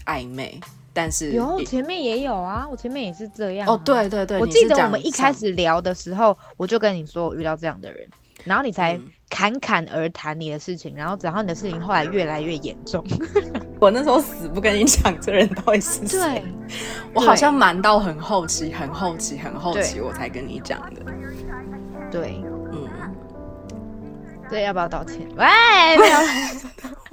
[0.06, 0.58] 暧昧，
[0.92, 8.08] 但是有也前面也有啊，我前面也是这样、啊、哦，对对对，我记得我们一开始聊的时候，我就跟你说我遇到这样的人，
[8.44, 9.10] 然后你才嗯。
[9.30, 13.04] 侃侃而谈你的事情，然后然后你的事情后来越来越严重。
[13.78, 16.42] 我那时候死不跟你讲这人到底是谁，对，
[17.12, 21.02] 我好像瞒到很后期、很后期、很后期我才跟你讲的，
[22.10, 22.88] 对，嗯，
[24.48, 25.28] 对，要不要道歉？
[25.36, 25.44] 喂，
[25.98, 26.18] 没有，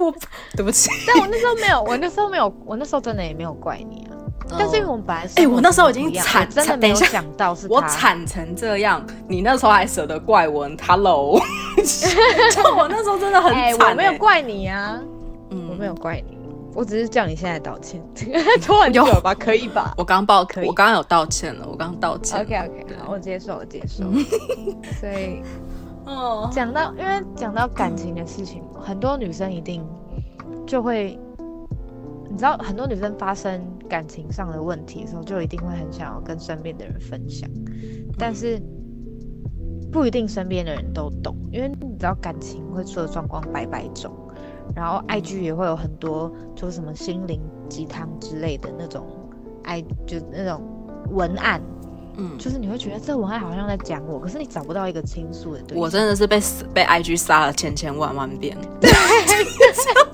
[0.06, 0.14] 我
[0.56, 4.15] 对不起，但我那时候没有，我那时候没有，我那时候真的也没有怪你啊。
[4.48, 11.40] 但是因为我们本来哎我那时候已经惨真的没有想到是我他惨成这样，你那时候还舍得怪我？Hello，
[11.76, 15.00] 就我那时候真的很哎、惨、我没有，怪你啊，
[15.50, 16.36] 嗯我没有怪你，
[16.74, 18.00] 我只是叫你现在道歉，
[18.62, 19.34] 拖很久了吧？
[19.34, 22.40] 可以吧我刚报，可以我刚刚有道歉了，我刚刚道歉。
[22.40, 24.04] ？OK OK，好，我接受，我接受。
[25.00, 25.42] 所以
[26.06, 29.84] 哦，讲到，因为讲到感情的事情，很多女生一定
[30.66, 31.18] 就会，
[32.28, 37.48] 你知道，很多女生发生感情上的问题的时候，就一定会很想要跟身边的人分享，
[38.18, 38.60] 但是
[39.92, 44.12] 不一定身边的人都懂，因为你知道感情会出的状况百百种，
[44.74, 49.06] 然后 IG 也会有很多就是什么心灵鸡汤之类的那种
[49.62, 50.60] 爱，就那种
[51.10, 51.62] 文案，
[52.16, 55.78] 嗯，就是你会觉得这文案好像在讲我，可是你找不到一个倾诉的对象。
[55.78, 56.40] 我真的是被
[56.72, 58.56] 被 IG 杀了千千万万遍，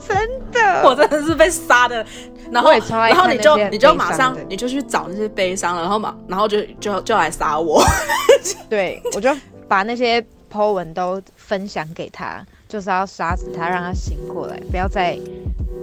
[0.09, 2.05] 真的，我真的是被杀的。
[2.51, 7.83] 然后然后你就你就马上你就去找那些悲伤了，然后嘛然后就就就来杀我。
[8.69, 9.31] 对我就
[9.67, 10.21] 把那些
[10.53, 15.19] po 文都分享给他，就是要杀死他，让他醒过来，不要再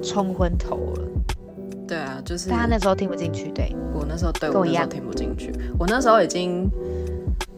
[0.04, 1.02] 冲昏头了。
[1.89, 6.69] 对啊，就是但他那时候听不进去，对，我那时候对我那时候听不进去，我那时候已经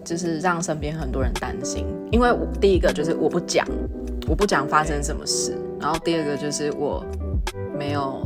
[0.06, 3.68] 就是让身边很多人担心，因为我第一个就是我不讲，
[4.30, 7.06] 我不讲发生什么事，然后第二个就是我
[7.78, 8.26] 没有，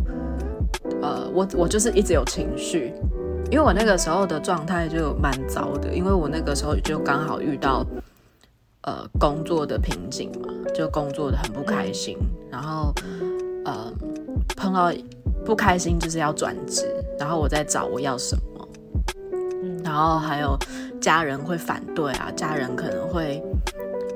[1.02, 2.94] 呃，我我就是一直有情绪，
[3.50, 7.84] 因为我那个时候的状态就蛮糟的，因为我那个时候就刚好遇到
[8.84, 12.16] 呃工作的瓶颈嘛，就工作的很不开心，
[12.52, 12.94] 然后
[13.66, 13.92] 呃
[14.56, 14.94] 碰到
[15.46, 16.86] 不开心就是要转职，
[17.20, 18.68] 然后我在找我要什么，
[19.64, 20.58] 嗯然后还有
[21.00, 23.42] 家人会反对啊，家人可能会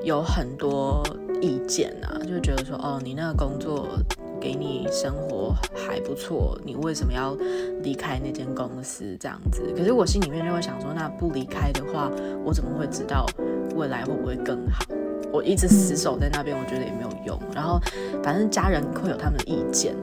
[0.02, 1.02] 有很多
[1.40, 3.88] 意见啊，就觉得说哦，你那个工作
[4.40, 7.36] 给你生活还不错，你为什么要
[7.82, 9.62] 离开那间公司这样子？
[9.76, 12.10] 可是我心里面就会想说，那不离开的话，
[12.44, 13.24] 我怎么会知道
[13.76, 14.84] 未来会不会更好？
[15.32, 17.38] 我一直死守在那边，我觉得也没有用。
[17.54, 17.78] 然后
[18.22, 19.94] 反正家人会有他们的意见，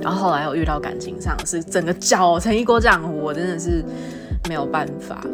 [0.00, 3.84] 然后后来我遇到感情上是整个搅成一锅浆糊，我真的是
[4.48, 5.24] 没有办法。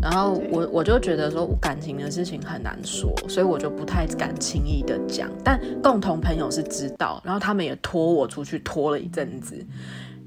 [0.00, 5.28] 然后我我就觉得说感情的事情很难说，所以我就不太敢轻易的讲。
[5.42, 9.56] 但共同朋友是知道，然后他们也拖我出去拖了一阵子，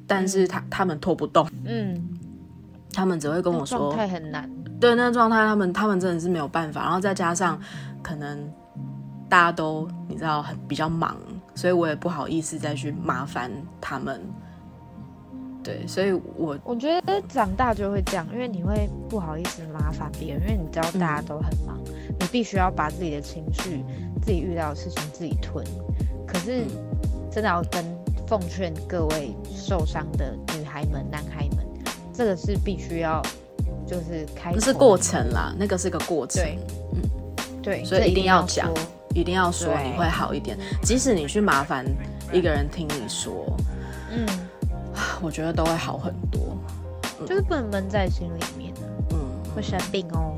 [0.06, 1.98] 但是他他们拖不动，嗯，
[2.94, 4.50] 他们只会跟我说状态很难。
[4.78, 6.84] 对那个状态，他们他们真的是没有办法。
[6.84, 7.58] 然后再加上
[8.04, 8.38] 可能
[9.30, 11.16] 大家都你知道很比较忙，
[11.56, 14.22] 所以我也不好意思再去麻烦他们。
[15.64, 21.78] 对，所以我我觉得长大就会这样，因为你会不好意思麻烦别人，因为你知道大家都很忙，
[22.20, 23.84] 你必须要把自己的情绪、
[24.24, 25.64] 自己遇到的事情自己吞。
[26.26, 26.64] 可是
[27.32, 27.86] 真的要跟
[28.26, 31.60] 奉劝各位受伤的女孩们、男孩们，
[32.12, 33.22] 这个是必须要
[33.86, 36.60] 就是开，不是过程啦，那个是个过程，对，
[36.94, 37.02] 嗯，
[37.62, 38.74] 对，所以一定要讲，
[39.14, 40.58] 一定要说，你会好一点。
[40.82, 41.86] 即使你去麻烦
[42.32, 43.58] 一个人听你说，
[44.12, 44.26] 嗯，
[45.22, 46.58] 我觉得都会好很多。
[47.26, 49.18] 就是不能闷在心里面啊，嗯，
[49.56, 50.34] 会生病哦。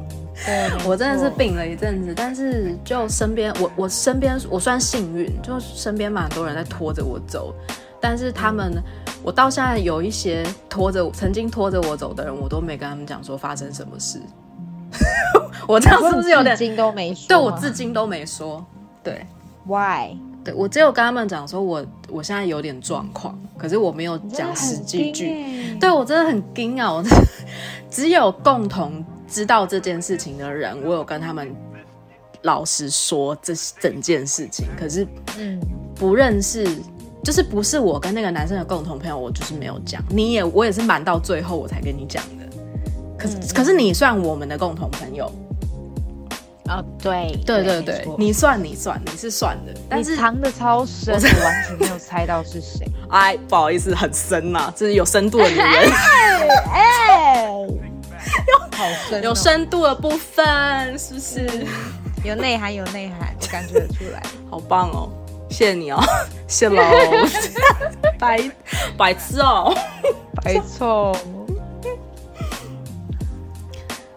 [0.45, 7.55] 对， 我真的是，病了一阵子，但是就身边我我身边我算幸运，就身边蛮多人在拖着我走，
[8.01, 8.83] 但是他们
[9.23, 14.19] 我到现在有一些拖着曾经拖着我走的人，我都没跟他们讲说发生什么事。
[15.67, 16.65] 我这样是不是有点至？
[16.65, 17.27] 今都没说？
[17.27, 18.65] 对我至今都没说。
[19.03, 19.25] 对
[19.65, 20.15] why？
[20.43, 25.77] 对，我只有跟他们讲说我我现在有点状况，可是我没有讲实际句。
[25.79, 26.91] 对我真的很惊啊！
[26.91, 27.03] 我
[27.89, 31.53] 只有共同知道这件事情的人，我有跟他们
[32.41, 34.67] 老实说这整件事情。
[34.77, 35.59] 可是嗯，
[35.95, 36.67] 不认识，
[37.23, 40.03] 就是不是我跟那个男生的共同朋友，我就是没有讲。
[40.09, 42.45] 你也我也是瞒到最后我才跟你讲的。
[43.17, 45.31] 可是、可是你算我们的共同朋友，
[46.69, 52.87] 哦，对，对对对，你算你算你是算的，但是藏的超深，我完全没有猜到是谁。
[53.11, 55.67] 哎不好意思，很深呐、这是有深度的女人。
[56.71, 57.45] 哎，
[58.71, 61.65] 好深哦，有深度的部分，是不是？
[62.23, 64.23] 有内涵，有内涵，我感觉得出来。
[64.49, 65.09] 好棒哦！
[65.49, 66.01] 谢谢你哦，
[66.47, 66.81] 谢喽，
[68.17, 68.39] 白
[68.97, 69.75] 白痴哦。
[70.41, 71.15] 白错，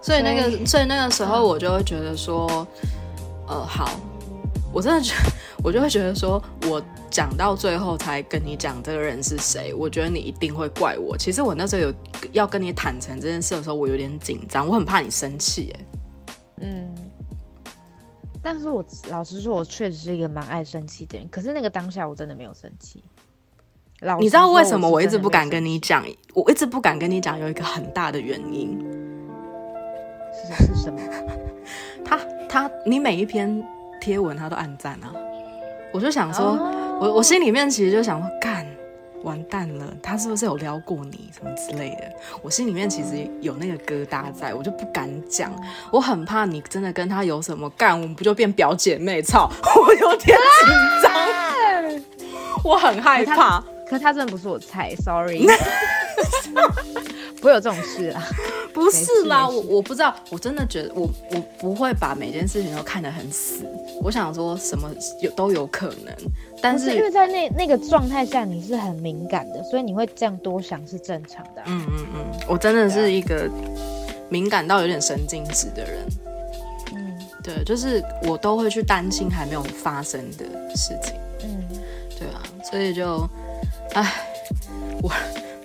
[0.06, 2.64] 所以那个，所以那个时候我就会觉得说，
[3.48, 3.90] 呃，好，
[4.72, 5.32] 我真的觉得，
[5.64, 11.18] 我就会觉得说，我讲到最后才跟你讲这个人是谁，我觉得你一定会怪我。
[11.18, 11.92] 其实我那时候有
[12.30, 15.84] 要跟你坦诚这件事的时候，我有点紧张，我很怕你生气，哎，
[16.60, 16.94] 嗯。
[18.40, 21.26] 但是我老实说，我确实是一个蛮爱生气的人。
[21.30, 23.02] 可是那个当下，我真的没有生气。
[24.02, 26.06] 老你知道为什么我一直不敢跟你讲？
[26.32, 28.78] 我一直不敢跟你讲，有一个很大的原因。
[30.54, 31.00] 是是什么？
[32.04, 33.62] 他他，你每一篇
[34.00, 35.12] 贴文他都按赞啊，
[35.92, 38.66] 我就想说，哦我我心里面其实就想说，干
[39.22, 42.10] 完蛋了，他是不是有撩过你什么之类的？
[42.42, 45.52] 我心里面其实有那个疙瘩在，我就不敢讲，
[45.90, 49.20] 我很怕你真的跟他有什么干，我们不就变表姐妹？
[49.20, 51.12] 操， 我有点紧张，
[52.64, 53.62] 我很害怕。
[53.88, 55.46] 可他真的不是我菜，sorry。
[57.46, 58.26] 不会有这种事啊。
[58.74, 63.64] 不是啦，我我不知道，我真的觉得我我不会把每件事情都看得很死。
[64.02, 64.90] 我想说什么
[65.22, 66.12] 有都有可能，
[66.60, 73.48] 但不是因为在那那个状态下你是很敏感的，所以你会这样多想是正常的啊、嗯嗯嗯，我真的是一个
[74.28, 76.06] 敏感到有点神经质的人。
[76.96, 81.14] 嗯对，就是我都会去担心还没有发生的事情。
[81.44, 81.64] 嗯，
[82.18, 83.26] 对啊，所以就，
[83.94, 84.12] 唉，
[85.00, 85.10] 我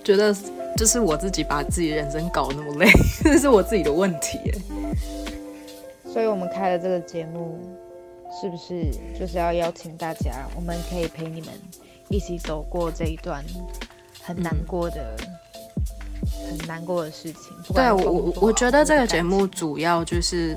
[0.04, 0.34] 觉得
[0.76, 2.90] 就是我自己把自己人生搞那么累，
[3.22, 4.54] 这是我自己的问题耶。
[6.12, 7.58] 所以我们开了这个节目，
[8.40, 11.50] 是不是就是要邀请大家，我们可以陪你们
[12.08, 13.42] 一起走过这一段
[14.22, 15.16] 很难过的、
[16.48, 17.56] 很难过的事情。
[17.74, 20.54] 对我我觉得这个节目主要就是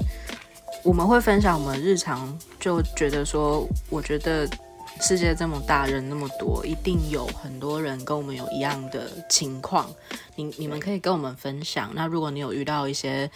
[0.84, 4.46] 我们会分享我们日常，就觉得说，我觉得
[5.02, 9.90] 世界这么大，人那么多，一定有很多人跟我们有一样的情况。
[10.36, 11.92] 你你们可以跟我们分享。
[11.94, 13.30] 那如果你有遇到一些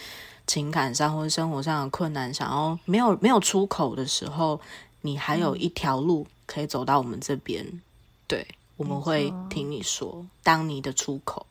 [0.46, 4.60] 情感上或者生活上的困难，想要没有没有出口的时候，
[5.02, 7.80] 你还有一条路可以走到我们这边。
[8.26, 8.46] 对，
[8.76, 11.46] 我们会听你说，当你的出口。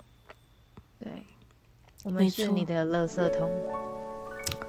[0.99, 1.09] 对，
[2.03, 3.49] 我们是你的垃圾桶，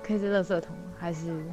[0.02, 1.44] 可以是垃圾桶还是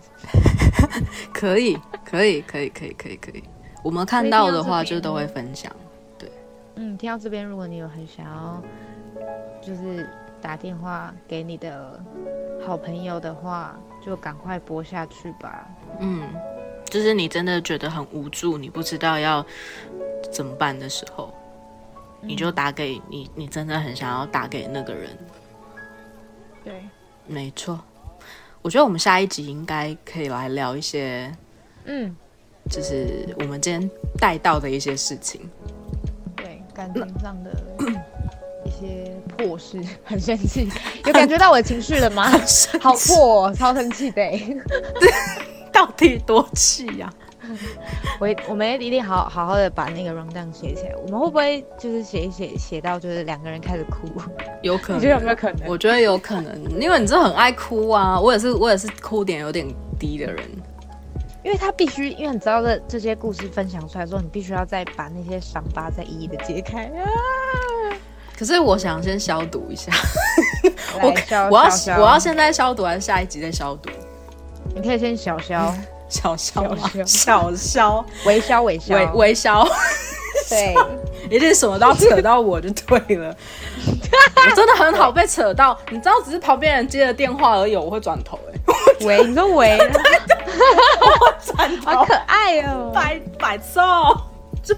[1.33, 3.43] 可以，可以，可以，可以，可以，可以。
[3.83, 5.71] 我们看到的话，就都会分享。
[6.17, 6.29] 对
[6.75, 8.61] 嗯，听到这边，如果你有很想要，
[9.61, 10.09] 就是
[10.41, 11.99] 打电话给你的
[12.65, 15.67] 好朋友的话，就赶快拨下去吧。
[15.99, 16.23] 嗯，
[16.85, 19.45] 就是你真的觉得很无助，你不知道要
[20.31, 21.33] 怎么办的时候，
[22.21, 25.17] 你就打给你，你真的很想要打给那个人。
[26.63, 26.83] 对，
[27.25, 27.79] 没错。
[28.61, 31.33] 我觉得我们下一集应该可以来聊一些，
[31.85, 32.13] 嗯，
[32.69, 33.89] 就是我们今天
[34.19, 35.41] 带到的一些事情。
[36.35, 37.51] 对，感情上的
[38.65, 40.69] 一些破事， 很生气，
[41.05, 42.29] 有感觉到我的情绪了吗？
[42.81, 44.57] 好破、哦，超生气的欸。
[45.71, 47.07] 到底多气呀、
[48.19, 50.95] 我我们一定好好好的把那个 round down 写起来。
[51.05, 54.07] 我们会不会就是写一写写到就是两个人开始哭？
[54.63, 55.69] 有可你觉得有能，没有可能？
[55.69, 58.19] 我觉得有可能，因为你真的很爱哭啊。
[58.19, 59.67] 我也是，我也是哭点有点
[59.99, 60.43] 低的人。
[61.43, 66.85] 因为他必须，因为你知道这这些故事分享出来之后，你必须要再把那些伤疤再一一的揭开。
[66.85, 67.01] 啊！
[68.37, 69.91] 可是我想先消毒一下，
[71.01, 73.89] 我我要我要，现在消毒还是下一集再消毒？
[74.75, 75.73] 你可以先小消。
[76.09, 78.95] 小消吗小小消，微消微消。
[78.95, 79.67] 微微消，
[80.47, 80.73] 对，
[81.29, 83.35] 一定什么都要扯到我就对了。
[84.35, 89.77] 我真的很好被扯到，你知道，只是旁边人接了电话而已，我会转头哎、喂你说微，
[91.45, 92.91] 转头好可爱哦！
[92.93, 93.81] 摆摆错，
[94.63, 94.75] 就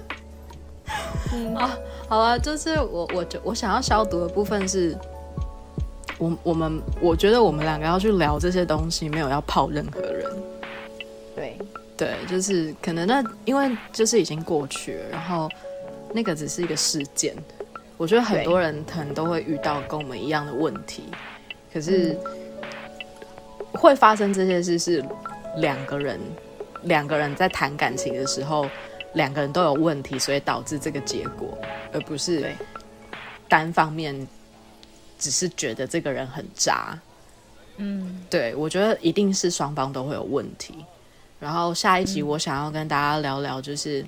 [1.56, 1.78] 啊，
[2.08, 4.98] 好了，就是我我就我想要消毒的部分是，
[6.18, 10.32] 我我们我觉得我们两个要去聊这些东西，没有要泡任何人。
[11.36, 11.58] 对，
[11.96, 15.50] 对，就是可能那因为就是已经过去了，然后
[16.14, 17.36] 那个只是一个事件。
[17.98, 21.04] 我觉得很多人可能都会遇到跟我们一样的问题，
[21.74, 22.18] 可是
[23.74, 25.04] 会发生这些事是
[25.58, 26.20] 两个人
[26.84, 28.70] 两个人在谈感情的时候，
[29.14, 31.58] 两个人都有问题，所以导致这个结果，
[31.92, 32.52] 而不是
[33.48, 34.28] 单方面
[35.18, 36.98] 只是觉得这个人很渣。
[37.78, 40.76] 嗯，对，我觉得一定是双方都会有问题。
[41.40, 44.06] 然后下一集我想要跟大家聊聊，就是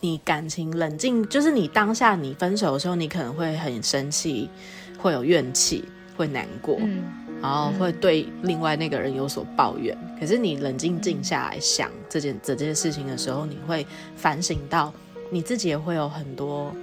[0.00, 4.50] 你感情冷静，就是你当下你分手的时候，你可能会很生气，
[4.98, 5.84] 会有怨气，
[6.14, 7.02] 会难过，嗯，
[7.46, 9.96] 然后会对另外那个人有所抱怨。
[10.18, 13.86] 可是你冷静静下来想这件这件事情的时候，你会
[14.16, 14.92] 反省到
[15.30, 16.74] 你自己也会有很多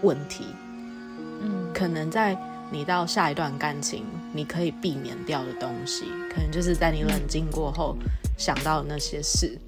[0.00, 0.46] 问题，
[1.42, 2.34] 嗯，可能在
[2.70, 7.94] 你到下一段感情，你可以避免掉的东西，可能就是在你冷静过后
[8.38, 9.58] 想到的那些事。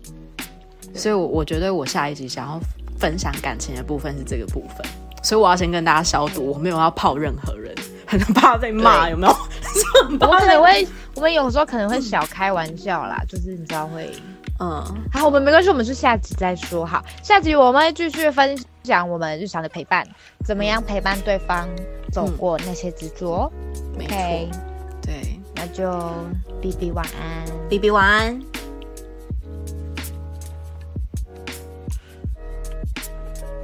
[0.95, 2.59] 所以我，我觉得我下一集想要
[2.99, 4.87] 分享感情的部分是这个部分，
[5.22, 7.74] 所以我要先跟大家消毒，我没有要泡任何人，
[8.07, 9.36] 很怕被骂，有没有？
[10.20, 14.12] 我们可能会，我们有时候可能会小开玩笑啦，就是你知道会。
[14.61, 14.82] 嗯，
[15.12, 16.86] 好，我们没关系，我们是下集再说。
[16.86, 20.07] 好，下集我们会继续分享我们日常的陪伴，
[20.44, 21.68] 怎么样陪伴对方
[22.12, 23.52] 走过那些执着。
[23.96, 24.48] OK，
[25.02, 25.90] 对那就
[26.62, 27.44] B B 晚安。
[27.68, 28.40] ，B B 晚安。